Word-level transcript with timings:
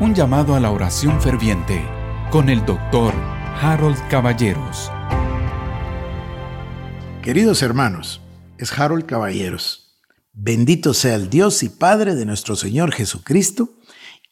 Un 0.00 0.14
llamado 0.14 0.54
a 0.54 0.60
la 0.60 0.70
oración 0.70 1.20
ferviente 1.20 1.84
con 2.30 2.48
el 2.48 2.64
doctor 2.64 3.12
Harold 3.60 3.98
Caballeros. 4.08 4.92
Queridos 7.20 7.62
hermanos, 7.62 8.20
es 8.58 8.70
Harold 8.78 9.06
Caballeros. 9.06 9.98
Bendito 10.32 10.94
sea 10.94 11.16
el 11.16 11.28
Dios 11.30 11.64
y 11.64 11.68
Padre 11.68 12.14
de 12.14 12.26
nuestro 12.26 12.54
Señor 12.54 12.92
Jesucristo. 12.92 13.74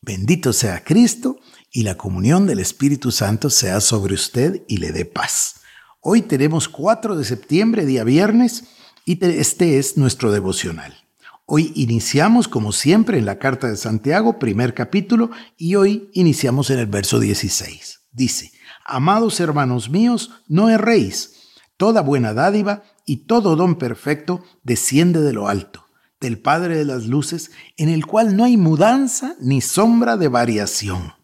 Bendito 0.01 0.53
sea 0.53 0.85
Cristo 0.85 1.41
y 1.73 1.83
la 1.83 1.97
comunión 1.97 2.47
del 2.47 2.61
Espíritu 2.61 3.11
Santo 3.11 3.51
sea 3.51 3.81
sobre 3.81 4.15
usted 4.15 4.63
y 4.69 4.77
le 4.77 4.93
dé 4.93 5.05
paz. 5.05 5.63
Hoy 6.01 6.23
tenemos 6.23 6.69
4 6.69 7.17
de 7.17 7.25
septiembre, 7.25 7.87
día 7.87 8.05
viernes, 8.05 8.67
y 9.05 9.19
este 9.25 9.79
es 9.79 9.97
nuestro 9.97 10.31
devocional. 10.31 11.06
Hoy 11.49 11.73
iniciamos, 11.77 12.49
como 12.49 12.73
siempre, 12.73 13.19
en 13.19 13.25
la 13.25 13.39
carta 13.39 13.69
de 13.69 13.77
Santiago, 13.77 14.41
primer 14.41 14.75
capítulo, 14.75 15.31
y 15.57 15.77
hoy 15.77 16.11
iniciamos 16.13 16.71
en 16.71 16.81
el 16.81 16.87
verso 16.87 17.21
16. 17.21 18.01
Dice, 18.11 18.51
Amados 18.85 19.39
hermanos 19.39 19.89
míos, 19.89 20.33
no 20.49 20.69
erréis. 20.69 21.53
Toda 21.77 22.01
buena 22.01 22.35
dádiva 22.35 22.83
y 23.05 23.27
todo 23.27 23.55
don 23.55 23.77
perfecto 23.77 24.43
desciende 24.65 25.21
de 25.21 25.33
lo 25.33 25.47
alto, 25.47 25.87
del 26.21 26.41
Padre 26.41 26.79
de 26.79 26.85
las 26.85 27.07
Luces, 27.07 27.53
en 27.77 27.91
el 27.91 28.07
cual 28.07 28.37
no 28.37 28.43
hay 28.43 28.57
mudanza 28.57 29.37
ni 29.41 29.61
sombra 29.61 30.17
de 30.17 30.27
variación. 30.27 31.15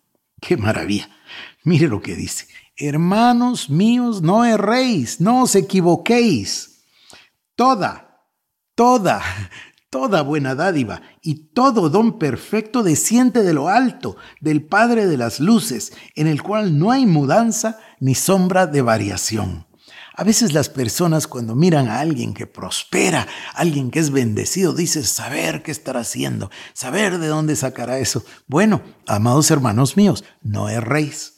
¡Qué 0.41 0.57
maravilla! 0.57 1.11
Mire 1.65 1.89
lo 1.89 2.01
que 2.01 2.15
dice. 2.15 2.47
Hermanos 2.77 3.71
míos, 3.71 4.23
no 4.23 4.45
erréis, 4.45 5.21
no 5.21 5.43
os 5.43 5.57
equivoquéis. 5.57 6.85
Toda, 7.57 8.29
toda, 8.77 9.21
Toda 9.93 10.23
buena 10.23 10.55
dádiva 10.55 11.03
y 11.21 11.53
todo 11.53 11.91
don 11.91 12.19
perfecto 12.19 12.83
desciende 12.83 13.43
de 13.43 13.53
lo 13.53 13.69
alto, 13.69 14.17
del 14.41 14.65
Padre 14.65 15.07
de 15.07 15.19
las 15.19 15.39
Luces, 15.39 15.93
en 16.15 16.29
el 16.29 16.43
cual 16.43 16.79
no 16.79 16.93
hay 16.93 17.05
mudanza 17.05 17.79
ni 18.01 18.15
sombra 18.15 18.67
de 18.67 18.81
variación. 18.81 19.67
A 20.17 20.25
veces 20.25 20.55
las 20.55 20.71
personas 20.71 21.27
cuando 21.27 21.55
miran 21.55 21.89
a 21.89 22.01
alguien 22.01 22.33
que 22.33 22.47
prospera, 22.47 23.29
alguien 23.53 23.91
que 23.91 23.99
es 23.99 24.11
bendecido, 24.11 24.73
dicen 24.73 25.05
saber 25.05 25.63
qué 25.63 25.73
estará 25.73 26.01
haciendo, 26.01 26.51
saber 26.73 27.19
de 27.19 27.27
dónde 27.27 27.55
sacará 27.55 27.99
eso. 27.99 28.25
Bueno, 28.47 28.81
amados 29.07 29.51
hermanos 29.51 29.99
míos, 29.99 30.25
no 30.41 30.71
erréis. 30.71 31.35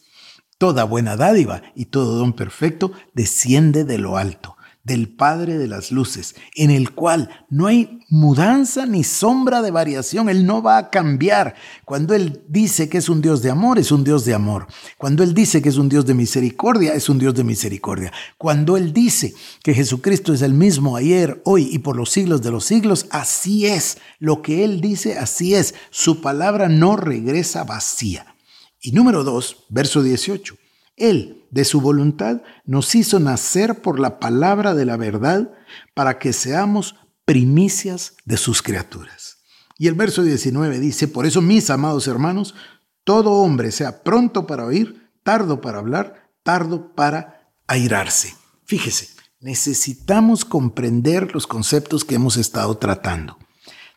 Toda 0.59 0.85
buena 0.85 1.17
dádiva 1.17 1.63
y 1.75 1.87
todo 1.87 2.19
don 2.19 2.35
perfecto 2.35 2.93
desciende 3.15 3.83
de 3.83 3.99
lo 3.99 4.17
alto 4.17 4.55
del 4.85 5.09
Padre 5.09 5.57
de 5.57 5.67
las 5.67 5.91
Luces, 5.91 6.37
en 6.55 6.71
el 6.71 6.93
cual 6.93 7.31
no 7.49 7.67
hay 7.67 8.01
mudanza 8.11 8.85
ni 8.85 9.03
sombra 9.03 9.63
de 9.63 9.71
variación. 9.71 10.29
Él 10.29 10.45
no 10.47 10.63
va 10.63 10.77
a 10.77 10.91
cambiar. 10.91 11.55
Cuando 11.87 12.15
Él 12.15 12.43
dice 12.49 12.89
que 12.91 12.99
es 12.99 13.09
un 13.09 13.23
Dios 13.23 13.43
de 13.43 13.51
amor, 13.51 13.79
es 13.79 13.91
un 13.91 14.05
Dios 14.05 14.27
de 14.27 14.35
amor. 14.35 14.67
Cuando 14.99 15.23
Él 15.23 15.33
dice 15.33 15.63
que 15.63 15.71
es 15.71 15.79
un 15.79 15.89
Dios 15.89 16.05
de 16.05 16.13
misericordia, 16.13 16.93
es 16.93 17.09
un 17.09 17.19
Dios 17.19 17.35
de 17.35 17.45
misericordia. 17.45 18.13
Cuando 18.37 18.77
Él 18.77 18.93
dice 18.93 19.35
que 19.63 19.73
Jesucristo 19.73 20.35
es 20.35 20.43
el 20.43 20.53
mismo 20.53 20.97
ayer, 20.97 21.41
hoy 21.45 21.69
y 21.73 21.79
por 21.79 21.97
los 21.97 22.11
siglos 22.11 22.43
de 22.43 22.51
los 22.51 22.67
siglos, 22.67 23.07
así 23.11 23.67
es. 23.67 23.99
Lo 24.19 24.43
que 24.43 24.65
Él 24.65 24.83
dice, 24.83 25.19
así 25.19 25.55
es. 25.55 25.75
Su 25.91 26.21
palabra 26.21 26.69
no 26.69 26.97
regresa 26.97 27.65
vacía. 27.65 28.37
Y 28.81 28.93
número 28.93 29.25
dos, 29.25 29.65
verso 29.71 30.03
18. 30.03 30.57
Él, 30.97 31.45
de 31.51 31.65
su 31.65 31.81
voluntad, 31.81 32.43
nos 32.65 32.95
hizo 32.95 33.19
nacer 33.21 33.83
por 33.83 33.99
la 33.99 34.19
palabra 34.19 34.75
de 34.75 34.85
la 34.85 34.97
verdad 34.97 35.53
para 35.95 36.19
que 36.19 36.33
seamos 36.33 36.97
primicias 37.25 38.15
de 38.25 38.37
sus 38.37 38.63
criaturas. 38.63 39.39
Y 39.79 39.89
el 39.89 39.95
verso 39.95 40.23
19 40.23 40.79
dice, 40.79 41.09
por 41.09 41.27
eso 41.27 41.41
mis 41.41 41.71
amados 41.71 42.07
hermanos, 42.07 42.55
todo 43.03 43.33
hombre 43.33 43.73
sea 43.73 44.03
pronto 44.03 44.47
para 44.47 44.65
oír, 44.65 45.11
tardo 45.23 45.61
para 45.61 45.79
hablar, 45.79 46.31
tardo 46.43 46.95
para 46.95 47.51
airarse. 47.67 48.35
Fíjese, 48.65 49.09
necesitamos 49.41 50.45
comprender 50.45 51.35
los 51.35 51.47
conceptos 51.47 52.05
que 52.05 52.15
hemos 52.15 52.37
estado 52.37 52.77
tratando. 52.77 53.39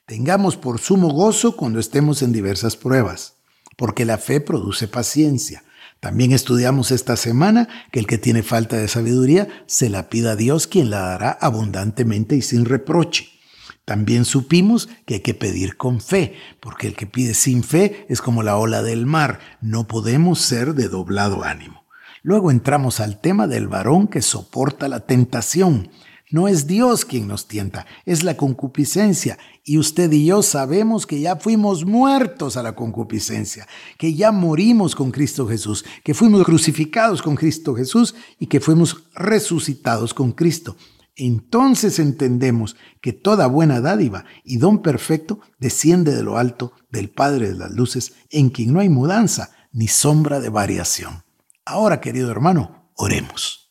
Tengamos 0.05 0.57
por 0.57 0.79
sumo 0.79 1.09
gozo 1.09 1.55
cuando 1.55 1.79
estemos 1.79 2.21
en 2.21 2.31
diversas 2.31 2.75
pruebas, 2.75 3.35
porque 3.75 4.05
la 4.05 4.17
fe 4.17 4.41
produce 4.41 4.87
paciencia 4.87 5.63
también 5.99 6.31
estudiamos 6.31 6.91
esta 6.91 7.15
semana 7.15 7.67
que 7.91 7.99
el 7.99 8.07
que 8.07 8.17
tiene 8.17 8.43
falta 8.43 8.77
de 8.77 8.87
sabiduría 8.87 9.47
se 9.65 9.89
la 9.89 10.09
pida 10.09 10.31
a 10.31 10.35
Dios, 10.35 10.67
quien 10.67 10.89
la 10.89 10.99
dará 10.99 11.31
abundantemente 11.31 12.35
y 12.35 12.41
sin 12.41 12.65
reproche. 12.65 13.29
También 13.83 14.25
supimos 14.25 14.89
que 15.05 15.15
hay 15.15 15.19
que 15.21 15.33
pedir 15.33 15.77
con 15.77 16.01
fe, 16.01 16.35
porque 16.59 16.87
el 16.87 16.95
que 16.95 17.07
pide 17.07 17.33
sin 17.33 17.63
fe 17.63 18.05
es 18.09 18.21
como 18.21 18.43
la 18.43 18.57
ola 18.57 18.83
del 18.83 19.05
mar, 19.05 19.39
no 19.61 19.87
podemos 19.87 20.39
ser 20.39 20.75
de 20.75 20.89
doblado 20.89 21.43
ánimo. 21.43 21.85
Luego 22.21 22.51
entramos 22.51 22.99
al 22.99 23.21
tema 23.21 23.47
del 23.47 23.67
varón 23.67 24.07
que 24.07 24.21
soporta 24.21 24.89
la 24.89 25.01
tentación. 25.01 25.89
No 26.29 26.49
es 26.49 26.67
Dios 26.67 27.05
quien 27.05 27.27
nos 27.27 27.47
tienta, 27.47 27.85
es 28.05 28.23
la 28.23 28.35
concupiscencia. 28.35 29.37
Y 29.63 29.77
usted 29.77 30.11
y 30.11 30.25
yo 30.25 30.43
sabemos 30.43 31.07
que 31.07 31.21
ya 31.21 31.37
fuimos 31.37 31.85
muertos 31.85 32.57
a 32.57 32.63
la 32.63 32.75
concupiscencia, 32.75 33.65
que 33.97 34.13
ya 34.13 34.33
morimos 34.33 34.93
con 34.93 35.11
Cristo 35.11 35.47
Jesús, 35.47 35.85
que 36.03 36.13
fuimos 36.13 36.43
crucificados 36.43 37.21
con 37.21 37.35
Cristo 37.35 37.75
Jesús 37.75 38.13
y 38.39 38.47
que 38.47 38.59
fuimos 38.59 39.05
resucitados 39.15 40.13
con 40.13 40.33
Cristo. 40.33 40.75
Entonces 41.15 41.97
entendemos 41.97 42.75
que 43.01 43.13
toda 43.13 43.47
buena 43.47 43.79
dádiva 43.79 44.25
y 44.43 44.57
don 44.57 44.81
perfecto 44.81 45.39
desciende 45.59 46.13
de 46.13 46.23
lo 46.23 46.37
alto 46.37 46.73
del 46.91 47.09
Padre 47.09 47.49
de 47.49 47.55
las 47.55 47.71
Luces, 47.71 48.13
en 48.29 48.49
quien 48.49 48.73
no 48.73 48.81
hay 48.81 48.89
mudanza 48.89 49.51
ni 49.71 49.87
sombra 49.87 50.41
de 50.41 50.49
variación. 50.49 51.23
Ahora, 51.65 52.01
querido 52.01 52.29
hermano, 52.31 52.91
oremos. 52.95 53.66